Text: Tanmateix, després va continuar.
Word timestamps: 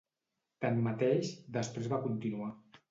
Tanmateix, 0.65 1.31
després 1.59 1.95
va 1.95 2.05
continuar. 2.09 2.55